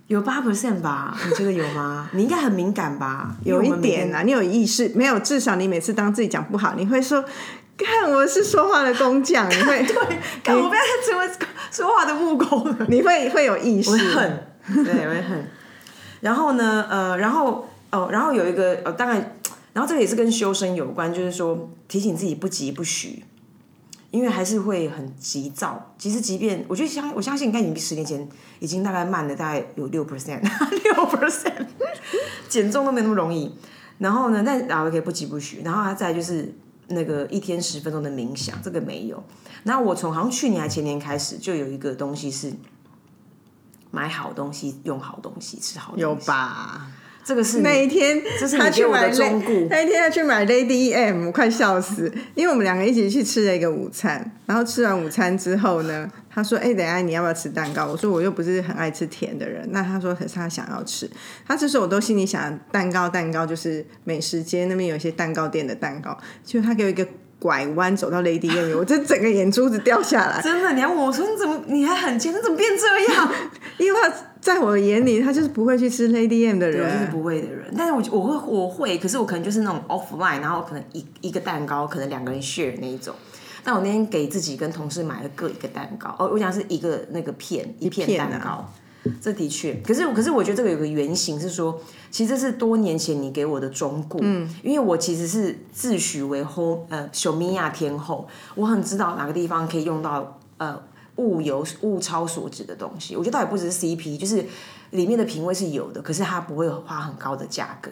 [0.07, 1.17] 有八 percent 吧？
[1.27, 2.09] 你觉得有吗？
[2.13, 3.35] 你应该很敏感吧？
[3.43, 5.19] 有一点啊，你有意识没有？
[5.19, 7.25] 至少你每次当自己讲不好，你会说
[7.85, 9.47] ：“看我是说话的工匠。
[9.51, 9.95] ”你会对，
[10.43, 11.29] 看我不要再成为
[11.71, 12.85] 说话的木工了。
[12.87, 14.47] 你会会有意识我，会恨，
[14.85, 15.47] 对，我会恨。
[16.21, 19.35] 然后呢，呃，然后哦，然后有一个呃，当然，
[19.73, 23.23] 然后这个也是跟修身有关，就是说提醒自己不急不徐，
[24.11, 25.93] 因为还是会很急躁。
[25.97, 28.27] 其实，即便我觉得相我相信，应该你比十年前
[28.59, 30.41] 已经大概慢了大概有六 percent，
[30.83, 31.65] 六 percent，
[32.49, 33.55] 减重都没那么容易。
[33.99, 35.61] 然后呢，但啊，可以不急不徐。
[35.63, 36.53] 然后他再就是
[36.89, 39.23] 那个一天十分钟的冥想，这个没有。
[39.63, 42.53] 那我从好像去年还前年开始，就有一个东西是
[43.91, 46.01] 买好东西、用好东西、吃好东西。
[46.01, 46.15] 有？
[46.15, 46.91] 吧？
[47.29, 49.39] 这个是那一天这是他去买的忠
[49.69, 61.07] 那一天他去买 Lady M，我快笑死，因为我们两个一起去吃了一个午餐，然后吃完午餐之后呢，他说：“哎、等一下你要不要吃蛋糕？”我说：“我又不是很爱吃甜的人。”那他说：“可是他想要吃。”
[61.47, 67.07] 他这时候我都心里想，蛋糕蛋糕就是美食街那边有一些蛋糕店的蛋糕，结果他给我一个
[67.39, 73.31] 拐弯走到 Lady M，我这整个眼珠子掉下来， 真的，你要问我说你怎么你还很尖，你怎么变这样？
[73.79, 77.09] 因为他在我的眼里，他就是不会去吃 Lady M 的我就是人。
[77.09, 83.15] 不会的人，但是我我会我会，可是我可能就是那种 offline，然后可能一一个蛋糕，可能两个人 share 那一种。
[83.63, 88.69] 但我那天给自己跟同事买了各一个蛋糕，哦，我讲是一个那个片一片蛋糕，
[89.21, 91.79] 这的确，可是可是我觉得这个有个原型是说，
[92.11, 100.81] 其实这是多年前你给我的忠告，嗯，因为我其实是自诩为后呃小米亚天后，我很知道哪个地方可以用到呃
[101.15, 104.45] 物有物超所值的东西，我觉得倒也不只是 CP，就是
[104.91, 107.89] 里面的品味是有的，可是它不会花很高的价格。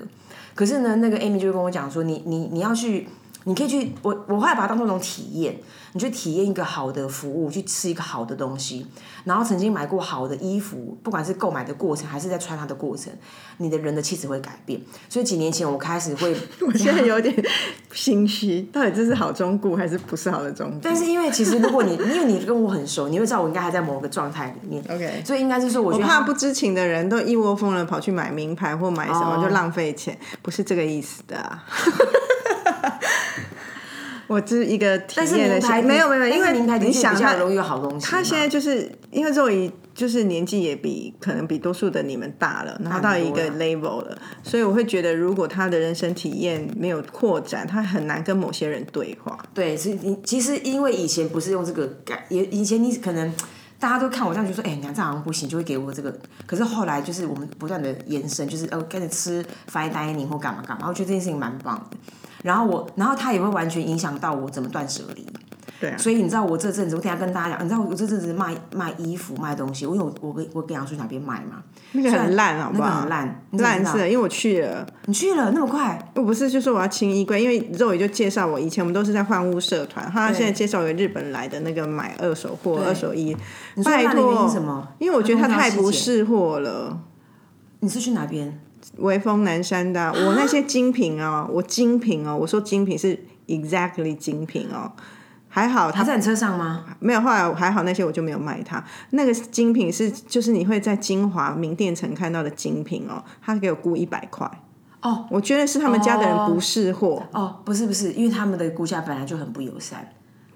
[0.56, 3.08] 可是呢，那个 Amy 就会跟我讲说，你你你要去
[3.44, 5.58] 你可以去，我我后来把它当做一种体验，
[5.94, 8.86] 你去体验一个好的服务，去吃一个好的东西，
[9.24, 13.14] 然后曾经买过好的衣服，不管是购买的过程还是在穿它的过程，
[13.58, 14.82] 你的人的气质会改变。
[15.08, 16.36] 所以几年前我开始会，
[16.68, 17.34] 我现在有点
[17.94, 20.80] 心虚，到底这是好中顾还是不是好的中顾？
[20.82, 24.84] 但是因为其实如果你 因为你跟我很熟，你会知道我应该还在某个状态里面。
[24.90, 31.64] OK 所以应该是说，我觉得它怕不知情的人都一窝蜂的跑去买名牌或买什么，哦就浪费钱，不是这个意思的、啊。
[34.28, 38.06] 我只是一个体验的没有没有，因为名牌你想他确比较容易有好东西。
[38.06, 49.38] 他现在就是因为肉姨就是年纪也比可能比多数的你们大了，然后到一个 level 了，所以我会觉得如果他的人生体验没有扩展，他很难跟某些人对话。
[49.54, 53.34] 对，是你其实因为以前不是用这个改，也以前你可能
[53.80, 56.16] 大家都看我这样就说，哎、你看这样好像不行，就会给我这个。
[56.46, 61.98] 可是后来就是我们不断的延伸，就是呃跟着吃 fine dining 或干嘛干嘛，我觉得这件事情蛮棒的。
[62.44, 65.28] 然后我，然后它也会完全影响到我怎么断舍离。
[65.80, 71.64] 对啊，所以你知道我这阵子，我等下跟大家讲，你知道我这阵子卖卖衣服卖东西，我有我跟我跟杨叔哪边卖嘛？
[71.92, 72.90] 那个很烂，好不好？
[72.90, 74.88] 那个很烂，烂是，因为我去了。
[75.06, 83.36] 你去了那么快，我不是就说我要清衣柜，因为肉也就介绍我以前我们都是在换屋社团，他现在介绍一个日本来的那个买二手货、二手衣，
[83.84, 84.88] 拜托什么？
[85.00, 87.00] 因为我觉得他太不识货了。
[87.80, 88.60] 你是去哪边？
[88.98, 94.92] 微风南山的啊、我那些精品哦，我精品哦，我说精品是 exactly 精品哦，
[95.50, 96.84] 还好他他在你车上吗？
[97.00, 98.84] 没有，后来还好那些我就没有卖他。
[99.12, 104.50] 那个精品是就是你会在金华名店城看到的精品哦，他给我估一百块。
[105.02, 110.08] 哦，我觉得是他们家的人不识货，哦，不是不是，因为他们的估价本来就很不友善。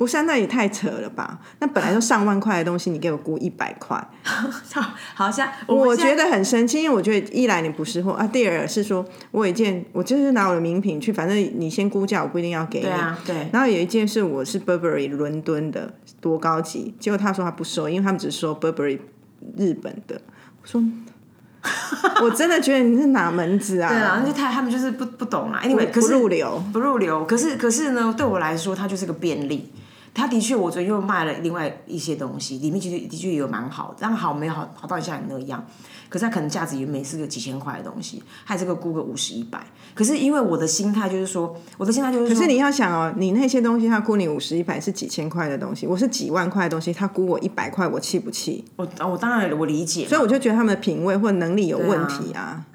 [0.02, 1.40] 不是啊那也太扯了吧？
[1.60, 4.82] 那本来就上万块的东西，你给我估一百块， 好，
[5.14, 12.86] 好像我觉得得很生气，因为我觉得一来你不识货啊，第二是说我有一件我就是拿我的名品去，反正你先估价，我不一定要给你。
[12.86, 18.98] 对啊，对，然后有一件是我是 Burberry 伦敦的，多高级，结果他说他不收，因为他们只收 Burberry
[19.56, 20.20] 日本的。
[20.64, 20.84] 我说，
[22.24, 23.90] 我真的觉得你是哪门子啊？
[23.90, 25.62] 对啊，那就太他们就是不不懂啊。
[25.64, 26.64] Anyway，可不入流。
[26.74, 29.72] 不入流，可是可是呢，对我来说，它就是个便利。
[30.14, 35.66] 它的确，我昨天又卖了另外一些东西，里面其实的确也有蛮好的，但好没好好到像你那样。
[36.10, 39.66] 可是它可能价值原本是个几千块的东西，还这个估个五十一百。
[39.96, 48.66] 可是因为我的心态就是说，我的心态就是说，可是你要想哦，你那些东西他估你五十一百是几千块的东西，我是几万块的东西，他估我一百块，我气不气？
[48.76, 52.66] 我我当然我理解，所以我就觉得他们的品味或能力有问题啊。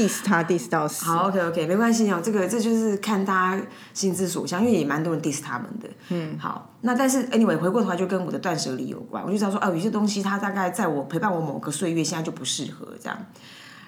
[0.00, 1.04] Diss 他 diss 到死。
[1.04, 5.88] 好，OK OK，没关系哦，这个这就是看大家心之所向，因为也蛮多人 diss 他们的。
[6.08, 13.18] 嗯，好，那但是 anyway 回过头来就跟我的断舍离有关，我就知道说，哦，有些东西它大概在我陪伴我某个岁月，现在就不适合这样。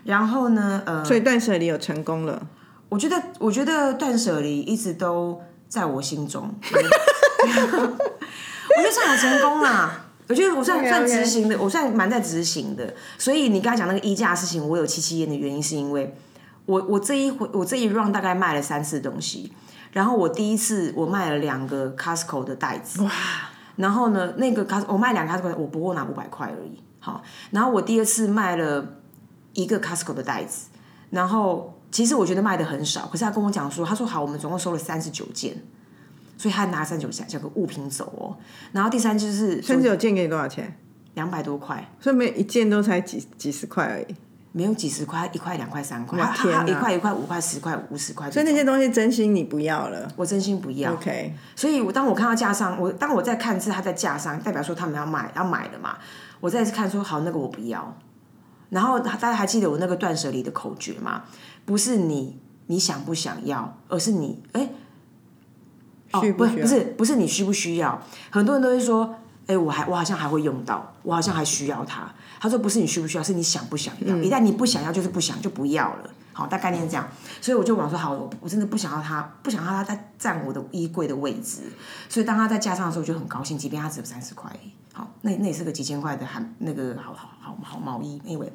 [0.05, 2.47] 然后呢，呃，所以断舍离有成功了。
[2.89, 6.83] 我觉得我觉得断舍离一直都在我心中， 我觉
[8.83, 10.02] 得算有成功啦。
[10.29, 12.95] 我觉得我算算执行的，我算蛮在执行的。
[13.19, 16.17] 所以你刚才讲那个衣架的事情，我有七七烟的原因是因为
[16.65, 19.53] 我我这一回我这一 round 大概卖了三次东西，
[19.93, 23.11] 然后我第一次我卖了两个 Costco 的袋子，哇！
[23.77, 27.23] 然后呢，那个 Costco 我卖两个 Costco，我不过拿五百块而已，好。
[27.51, 28.87] 然后我第二次卖了
[29.55, 30.69] 一个 Costco 的袋子，
[31.11, 35.63] 然后其实我觉得卖的很少，可是他跟我讲说，他说好，我们总共收了三十九件，
[36.43, 38.37] 所以他拿三十九件这个物品走哦。
[38.73, 40.77] 然后第三就是三十九件给你多少钱？
[41.15, 44.17] 两百多块，所以每一件都才几几十块而已。
[44.51, 50.11] 没有几十块，一块、两块、三块，天哪一块、一块、五块、十块、五十块，所以那些东西真心你不要了。
[50.17, 50.93] 我真心不要。
[50.95, 55.97] OK，所以我当我看到架上，我当我在看是他在架上，代表说他们要买要买的嘛，
[56.41, 57.97] 我再看说好那个我不要。
[58.71, 61.23] 然后大家还记得我那个断舍离的口诀吗？
[61.65, 64.69] 不是你你想不想要，而是你哎。
[66.21, 68.01] 需不需要不是不是你需不需要？
[68.31, 69.15] 很多人都会说，
[69.47, 72.13] 哎，我还我好像还会用到，我好像还需要它。
[72.41, 74.17] 他说不是你需不需要，是你想不想要。
[74.17, 76.11] 一旦你不想要，就是不想就不要了。
[76.33, 77.07] 好，大概念是这样。
[77.41, 81.63] 所以我就往说好，我我真的不想要它，不想要它再占我的衣柜的位置。
[82.09, 84.51] 所以当它在架上的时候，我就很高兴，即便它只有三十块。
[84.93, 88.51] 好，那那也是个几千块的韩那个好好好好毛衣，anyway。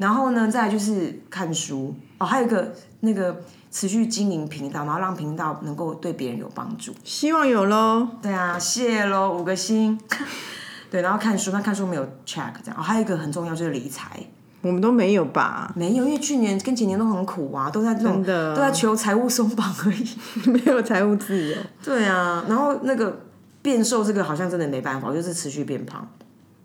[0.00, 6.90] 然后呢，再来就是看书哦，还有一个那个持续经营频道，然后让频道能够对别人有帮助。
[7.04, 8.08] 希望有喽。
[8.22, 10.00] 对啊，谢喽，五个星。
[10.90, 12.80] 对，然后看书，那看书没有 check 这样。
[12.80, 14.18] 哦，还有一个很重要就是理财，
[14.62, 15.70] 我们都没有吧？
[15.76, 20.16] 没有，因为去年跟前年都很苦啊，都在这种真的都在求财务松绑而已。
[20.50, 23.20] 没有财务自由，对啊，然后那个
[23.60, 26.08] 变瘦这个好像真的没办法，我就是持续变胖。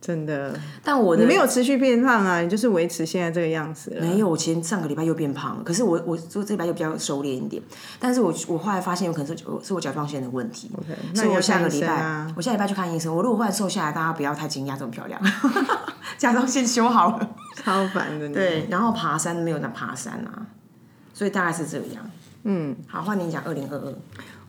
[0.06, 4.02] 真的，但我的你没有持续变胖啊，你就是维持现在这个样子了。
[4.02, 7.60] 没有，我前上个礼拜又变胖了，可是我我做这礼拜又比较收敛一点，
[8.00, 12.32] 但是我我后来发现有可能是是我甲状腺的问题 OK，所以我那你要看医下个礼拜、啊。
[12.38, 13.16] 我下礼拜去看医生。
[13.16, 15.20] 我如果忽然瘦下来，大家不要太惊讶，这么漂亮，
[16.20, 17.30] 甲状腺修好了。
[17.64, 18.34] 超烦的你。
[18.36, 20.46] 对，然后爬山没有那爬山啊，
[21.16, 22.08] 所以大概是这样。
[22.44, 23.96] 嗯，好，换你讲二零二二。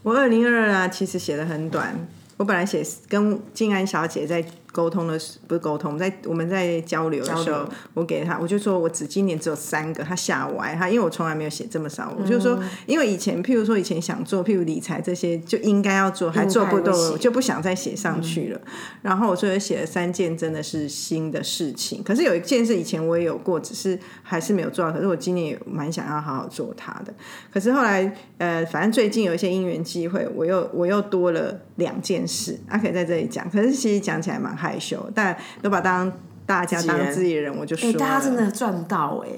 [0.03, 1.97] 我二零二二啊，其实写的很短。
[2.37, 4.45] 我本来写跟静安小姐在
[4.77, 18.61] 沟通的时，不是沟通，我们在我们在交流的时候，我给他，我就说我只今年只有三个，他吓歪，他因为我从来没有写这么少，我就说，因为以前譬如说以前想做，譬如理财这些就应该要做，还做不到会，写就不想再写上去了。
[19.01, 24.93] 然后我所以写了三件真的是新的事情，可是有一件事以前我也有过，只是还是没有做到。
[24.93, 27.15] 可是我今年也蛮想要好好做它的。
[27.51, 33.49] 可是后来呃，反正最近有一些因缘机会，我又我又多了两件事，啊，可以在这里讲。
[33.51, 36.11] 可是其实讲起来蛮害羞，但都把当
[36.45, 39.31] 大家当自己人，我就说哎、大家真的赚到哎、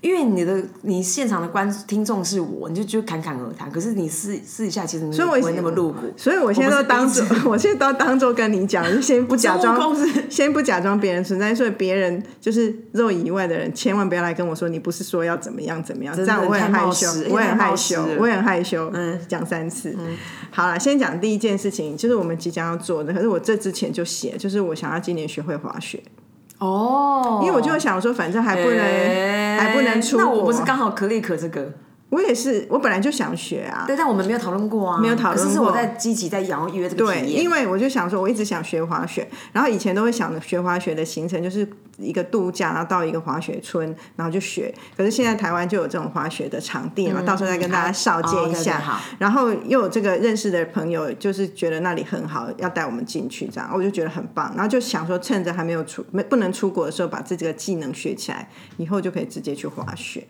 [0.00, 3.70] 因为你的你现场的观听众是我，你就就侃侃而谈。
[3.70, 5.98] 可是你私私底下其实你不会那么露骨。
[6.16, 9.94] 所以我现在都当做 我现在都当做跟你讲，就先不假装，
[10.30, 19.94] 先不假装别人存在，所以别人就是肉以外的人，千万不要来跟我说你不是说要怎么样怎么样，这样我会很害羞，我也很害羞我也很害羞，嗯，讲三次。
[20.50, 26.02] 好了，先讲第一件事情，就是我们即将要做的，可是我这之前就写，就是我想要今年学会滑雪，
[26.60, 31.70] 哦，因为我就想说，反正还不能、哎还不能出，那我不是刚好 click 这个？
[32.10, 41.66] 我也是，我本来就想学啊，对，但我们没有讨论过啊，没有讨论过可是是我在积极在邀约这个对，体验，因为我就想说，我一直想学滑雪，然后以前都会想着学滑雪的行程就是
[41.98, 44.74] 一个度假，然后到一个滑雪村，然后就学。
[44.96, 48.78] 可是现在台湾就有这种滑雪的场地嘛，到时候再跟大家绍介一下。
[48.78, 54.52] 哦对对好然后又有这个认识的朋友，就是觉得那里很好，要带我们进去，这样我就觉得很棒。
[54.56, 60.26] 然后就想说，趁着还没有出没不能出国的时候，把这个技能学起来，以后就可以直接去滑雪。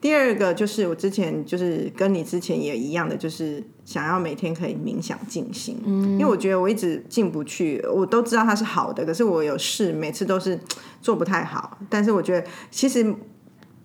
[0.00, 10.58] 第二个就是我之前就是跟你之前也一样的，就是想要每天可以冥想静心，嗯，因为我觉得我一直进不去，我都知道它是好的，可是我有试，每次都是
[11.00, 11.78] 做不太好。
[11.88, 13.14] 但是我觉得其实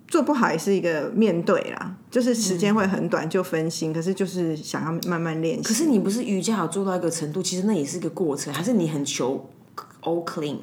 [0.07, 5.63] 做不好也是一个面对啦，就是时间会很短就分心，可是就是想要慢慢练习。
[5.63, 9.49] 可是你不是瑜伽有做到一个程度，其实那也是一个过程，还是你很求
[10.01, 10.57] all clean？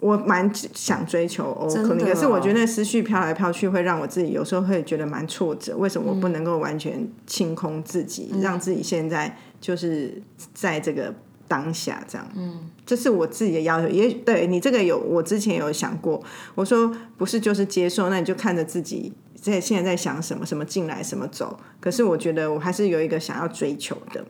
[0.00, 5.76] 我蛮想追求哦可是我觉得那思绪飘来飘去，会让我自己有时候会觉得蛮挫折。
[5.76, 10.22] 为什么我不能够完全清空自己，让自己现在就是
[10.54, 11.12] 在这个
[11.48, 12.28] 当下这样？
[12.36, 13.88] 嗯，这是我自己的要求。
[13.88, 16.22] 也对你这个有，我之前有想过，
[16.54, 21.58] 我说不是就是接受，那你就看着自己在现在在想什么，什么进来，什么走。
[21.80, 24.24] 可是我觉得我还是有一个想要追求的。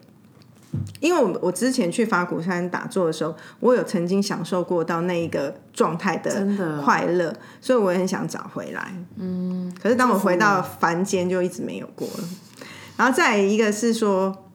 [1.00, 6.46] 因为我我之前去法鼓山打坐的时候，我有曾经享受过到那一个状态的
[6.84, 8.92] 快乐，所以我也很想找回来。
[9.16, 12.24] 嗯，可是当我回到凡间，就一直没有过了。
[12.96, 14.50] 然后再一个是说，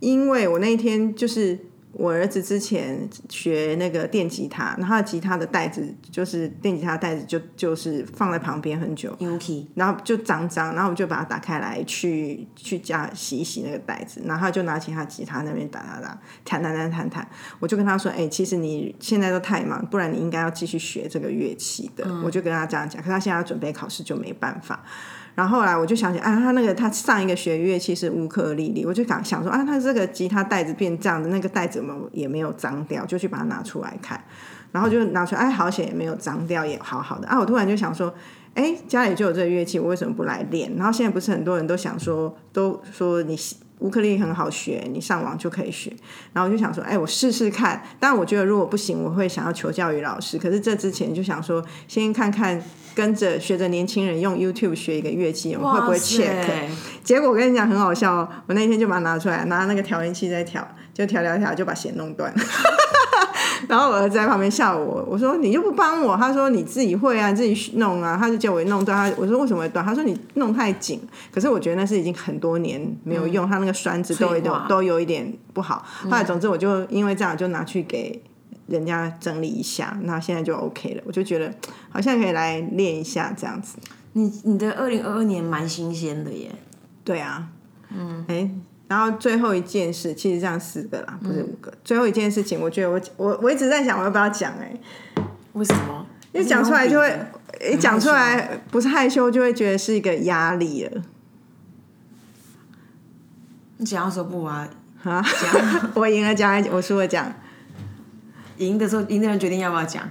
[0.00, 1.58] 因为我那一天就是
[1.92, 17.28] 我儿子之前学那个电吉他，然后他的吉他的袋子就是电吉他袋子就就是放在旁边很久，Yuki，然后就脏脏，然后我就把它打开来去去家洗一洗那个袋子，然后他就拿起他吉他那边打打打，弹弹弹弹弹，
[17.60, 24.82] 我就跟他说，哎、其实你现在都太忙，不然你应该要继续学这个乐器的，我就跟他这样讲，可他现在要准备考试就没办法。
[25.34, 34.22] 然后后来我就想起，啊，他那个他上一个学乐器是乌克丽丽，我就想想说，啊，他这个吉他袋子变这样的，那个袋子有没有也没有脏掉，就去把它拿出来看，
[34.72, 37.38] 然后就拿出来，哎，好险也没有脏掉，也好好的啊。
[37.38, 38.12] 我突然就想说，
[38.54, 40.74] 哎，家里就有这个乐器，我为什么不来练？
[40.76, 43.34] 然后现在不是很多人都想说，都说你
[43.78, 45.90] 乌克丽丽很好学，你上网就可以学。
[46.32, 47.82] 然后我就想说，哎，我试试看。
[47.98, 50.38] 但我觉得如果不行，我会想要求教于老师。
[50.38, 52.62] 可是这之前就想说，先看看
[52.94, 56.44] 跟着学着年轻人用 YouTube 学一个乐器，我会不会 check？
[57.02, 62.32] 结果我跟你讲很好笑哦，我那天就把它拿出来，拿那个调音器在调，就调调调就把弦弄断。
[63.68, 69.84] 然后我儿子在旁边笑我，我说你又不帮我，他说你自己会啊，你自己弄啊，他就叫我弄断，他我说为什么会断？
[69.84, 71.00] 他说你弄太紧，
[71.32, 75.84] 可是我觉得那是已经很多年没有用，他那个栓子都有点都有一点不好。
[76.04, 78.20] 后来总之我就因为这样就拿去给
[78.72, 81.54] 人家整理一下，那现在就 OK 了，我就觉得
[81.90, 83.76] 好像可以来练一下这样子。
[84.14, 86.50] 你你的二零二二年蛮新鲜的耶，
[87.04, 87.48] 对啊，
[87.94, 88.50] 嗯，哎、
[88.88, 91.72] 然后最后一件事，其实这样四个啦，不是五个。
[91.84, 94.74] 最后一件事情，我觉得我我我一直在想我要不要讲哎、
[95.52, 96.06] 为什么？
[96.32, 97.18] 因为讲出来就会，
[97.70, 101.02] 一讲出来不是害羞，就会觉得是一个压力了
[103.76, 104.68] 你讲要说不啊？
[105.02, 105.90] 啊讲！
[105.96, 107.34] 我赢了讲，我输了讲。
[108.58, 110.08] 赢的时候，赢的人决定要不要讲。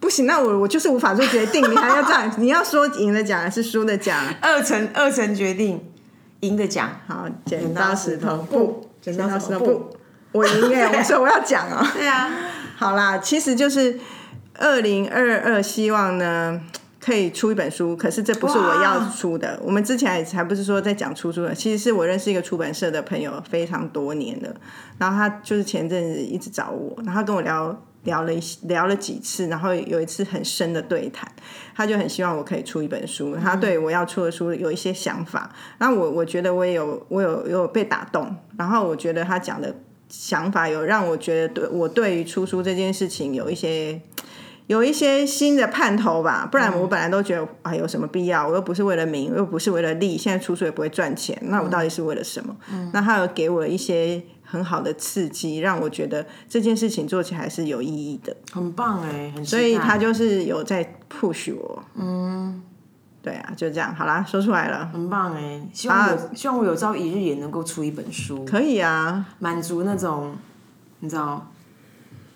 [0.00, 4.22] 不行，那我我就是无法做决定，你还要这样， 你要说赢的奖还是输的奖？
[4.40, 5.82] 二层二层决定，
[6.40, 7.00] 赢的奖。
[7.06, 9.96] 好，剪刀石头布，剪刀石头布布，
[10.32, 10.92] 我赢哎！
[10.98, 11.86] 我说我要讲哦。
[11.94, 12.30] 对啊，
[12.76, 13.98] 好啦，其实就是
[14.58, 16.60] 二零二二，希望呢
[17.04, 19.60] 可以出一本书，可是这不是我要出的。
[19.62, 24.54] 我们之前还不是说在讲出书的，其实是我认识一个出版社的朋友，非常多年了。
[24.96, 27.76] 然后他就是前阵子一直找我，然后他跟我聊。
[28.04, 31.26] 聊了一聊了几次，然后有一次很深的对谈，
[31.74, 39.74] 他就很希望我可以出一本书，他对我要出的书有一些想法，然后我我觉得我也有我有有被打动，然后我觉得他讲的
[40.10, 43.98] 想法有让我觉得对我对于出书这件事情有一些
[44.66, 52.56] 有一些新的盼头吧，不然我本来都觉得啊有什么必要，我又不是为了名，又不是为了利，现在出书也不会赚钱，那我到底是为了什么？
[52.92, 54.22] 那他有给我一些。
[54.46, 62.62] 很好的刺激，让我觉得这件事情做起来是有意义的，很棒哎，很所以他就是有在 push 我，嗯，
[63.20, 70.36] 对啊，就这样，好啦，说出来了，很棒哎，希望有希望我有朝一日也能够出一本书，可以啊，满足那种
[71.00, 71.50] 你知道，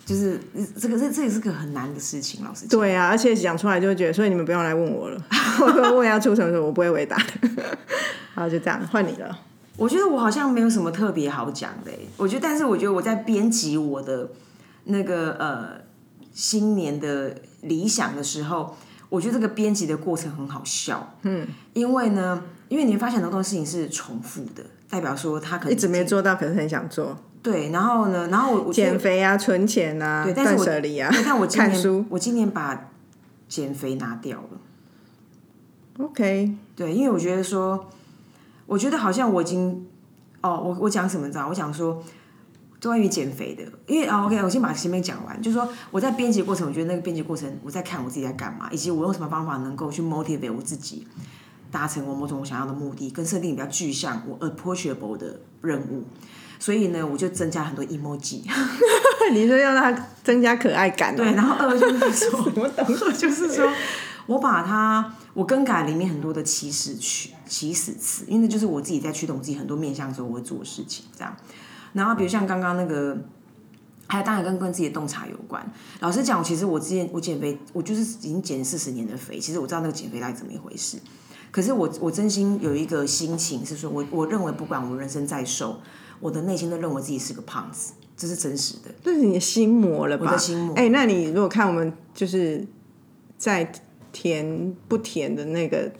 [0.08, 0.40] 就是
[0.80, 5.22] 这个这这也是个很难的事情，老师对啊，而且讲出来就会觉得，所以你们不用来问我了，
[5.60, 7.62] 我问要出什么，我不会回答的，
[8.34, 9.38] 好，就这样，换你了。
[9.76, 14.30] 我觉得我好像没有什么特别好讲的，我觉得，但是我觉得我在编辑我的
[14.84, 15.82] 那个呃
[16.32, 18.74] 新年的理想的时候，
[19.10, 32.90] 我觉得这个编辑的过程很好笑，嗯，因为呢，因为你会发现很多事情是重复的，代表说他可能一直没做到，可是很想做，对，然后呢，然后我减肥啊，存钱啊，对，但是断舍离啊，但我 今看书，我今年把
[33.48, 37.88] 减肥拿掉了，OK，对，因为我觉得说。
[38.68, 39.86] 我觉得好像我已经，
[40.42, 41.48] 哦，我我讲什么知道？
[41.48, 42.04] 我讲说
[42.82, 51.06] 关于减肥的，因为啊，OK，我先把前面讲完，就是说我在编辑过程，我觉得那个编辑过程，我在看我自己在干嘛，以及我用什么方法能够去 motivate 我自己，
[51.70, 56.04] 达成我某种我想要的目的，跟设定比较具象，我 approachable 的任务。
[56.58, 58.42] 所以呢，我就增加很多 emoji。
[59.32, 61.14] 你说要让它增加可爱感？
[61.14, 63.70] 对，然后二就是说，我等二就是说。
[64.26, 71.34] 我把它，我更改里面很多的起始曲、起始词，因为那就是我自己在驱动自己很多面向的时候我会做的事情，这样。
[71.94, 73.16] 然后比如像刚刚那个，
[74.06, 75.66] 还有当然跟跟自己的洞察有关。
[76.00, 80.98] 老实讲，其实我之前我减肥，我就是已经减四十年的肥，其实我知道那个减肥到底怎么一回事。
[81.50, 85.80] 可是我我真心有一个心情是说，我我认为不管我人生再瘦，
[86.20, 88.90] 我的内心都认为自己是个胖子，这是真实的。
[89.02, 90.26] 这是你的心魔了吧？
[90.26, 90.74] 我的心魔。
[90.74, 92.66] 哎，那你如果看我们就是
[93.36, 93.70] 在。
[94.10, 95.92] 甜不甜的那个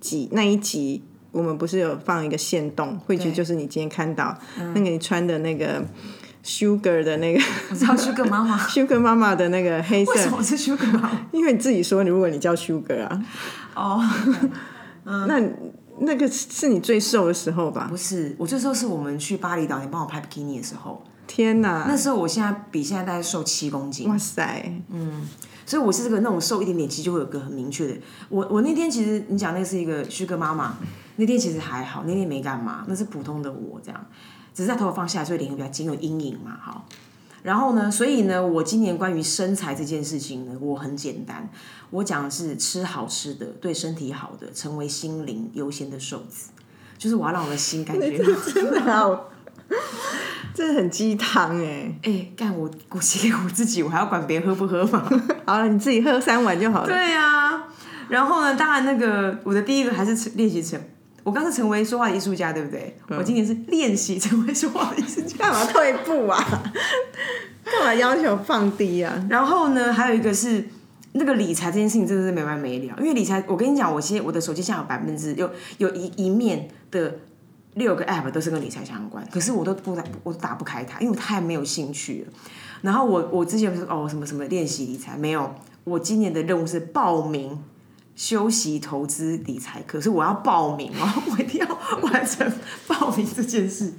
[0.00, 2.98] 集那一集，我们不是有放一个线动？
[2.98, 4.36] 会觉就是你今天看到
[4.74, 5.82] 那个你穿的那个
[6.44, 7.40] Sugar 的那个，
[7.70, 11.28] 我知道 Sugar 妈妈， Sugar 妈妈的那个黑色，为什么是 Sugar 妈妈？
[11.32, 13.24] 因为你自己说，如果你叫 Sugar 啊，
[13.76, 14.02] 哦，
[15.04, 15.40] 那
[15.98, 17.86] 那个是你最瘦的时候吧？
[17.88, 21.02] 不是，我最瘦是我们去巴厘岛，你帮我拍 bikini 的时候。
[21.26, 24.08] 天哪，那时候我现在比现在大概瘦七公斤。
[24.08, 25.28] 哇塞，嗯。
[25.66, 27.96] 所以我是这个那种瘦一点点，其实就会有个很明确的。
[28.28, 30.76] 我我那天其实你讲那是一个虚哥妈妈，
[31.16, 34.06] 那天其实还好，那天没干嘛，那是普通的我这样，
[34.52, 36.86] 只是在头发放下来，所以脸会比较紧，有阴影嘛，好。
[37.44, 41.46] 然后呢，所以呢，我今年关于身材这件事情呢，我很简单，
[41.90, 46.48] 我讲的是吃好吃的，对身体好的，成为心灵优先的瘦子，
[46.96, 48.18] 就是我要让我的心感觉
[48.80, 49.30] 好。
[50.54, 51.98] 这很鸡汤哎！
[52.04, 55.06] 哎，干我鼓起给我自己，我还要管别人喝不喝吗？
[55.44, 56.86] 好了，你自己喝三碗就好了。
[56.86, 57.64] 对呀，
[58.08, 58.54] 然后呢？
[58.54, 60.80] 当然，那个我的第一个还是练习成，
[61.24, 62.96] 我刚是成为说话的艺术家，对不对？
[63.08, 66.38] 我今年是练习成为说话的艺术家，干嘛退步啊？
[67.64, 69.26] 干嘛要求放低啊？
[69.28, 69.92] 然后呢？
[69.92, 70.64] 还有一个是
[71.12, 72.94] 那个理财这件事情，真的是没完没了。
[73.00, 77.16] 因为理财，我跟你讲，我现在我的手机现在有百分之有有一一面的。
[77.76, 82.32] 六个 app 都是跟理财相关，可是我都不打，我打不开它，因为我太没有兴趣了。
[82.82, 85.52] 然后我我之前不是哦什么什么练习理财没有，
[85.82, 87.60] 我今年的任务是报名
[88.14, 92.50] 休息投资理财课，是我要报名哦， 我一定要完成
[92.86, 93.92] 报名这件事。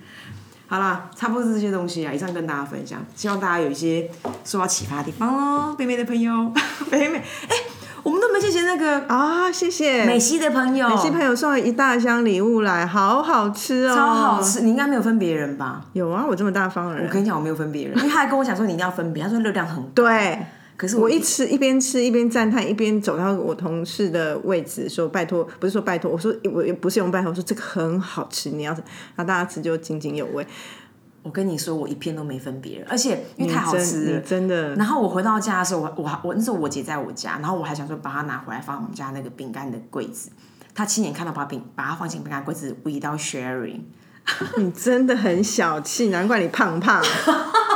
[0.68, 4.10] 好啦，差不多是这些东西啊，以上跟大家分享，希望大家有一些
[4.44, 6.52] 受到启发的地方喽，北美的朋友，
[6.90, 7.56] 北美，哎。
[8.04, 14.62] 我们都没谢谢那个啊，谢谢美西的朋友，美西朋友送了一大箱礼物来，好好吃哦，超好吃。
[14.62, 15.84] 你应该没有分别人吧？
[15.94, 17.08] 有啊，我这么大方的人。
[17.08, 19.90] 我跟你讲，我没有分别人，因为他还跟我讲说你一定要分别，他说热量很高。
[19.96, 20.46] 对，
[20.78, 28.84] 可是我一吃一边吃一边赞叹，一边走到我同事的位置说拜托，不是说拜托，我说我不是用拜托，我说这个很好吃，你要，然
[29.18, 30.46] 后大家吃就津津有味。
[31.24, 34.24] 我跟你说，我一片都没分别人，而且因为太好吃了你。
[34.24, 40.30] 真的然后我回到家的时候，我我还我那时候我姐在我家，然后我还想说把它拿回来放我们家那个饼干的柜子。
[40.76, 43.80] 她亲眼看到把饼把它放进饼干柜子，without sharing。
[44.58, 47.02] 你真的很小气，难怪你胖胖。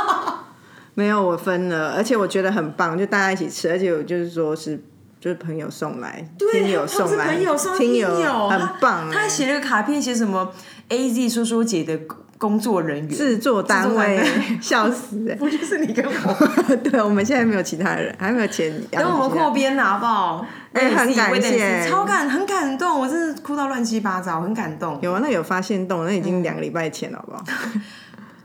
[1.00, 4.78] 没有，我分了，而且我觉得很棒，就大家一起吃，而且我就是说是
[5.18, 6.22] 就是朋友送来，
[6.52, 9.14] 听友送来，朋友送听友，很棒哎。
[9.14, 10.52] 他还写了个卡片，写什么
[10.88, 11.98] A Z 叔叔姐的
[12.36, 14.22] 工作人员，制作单位
[14.60, 15.34] 笑死哎！
[15.40, 16.76] 不就是你跟我？
[16.84, 20.46] 对，我们现在没有其他人，还没有钱养等我们扩编了好不好？
[20.72, 24.98] 哎很感谢超感很感动，我真是哭到乱七八糟，很感动。
[25.02, 27.44] 有啊，那有发现动，那已经两个礼拜前了，好不好？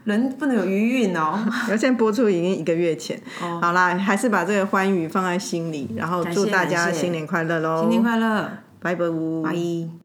[0.06, 1.34] 人不能有余韵哦。
[1.45, 3.20] 然后现在播出已经一个月前。
[3.62, 7.82] 好啦，还是把这个欢愉放在心里，然后祝大家新年快乐喽！
[7.82, 8.49] 新年快乐，
[8.80, 9.06] 拜拜。
[9.43, 10.05] 拜。